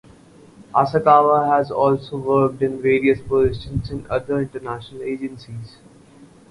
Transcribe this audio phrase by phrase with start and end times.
[0.73, 5.77] Asakawa has also worked in various positions in other international agencies.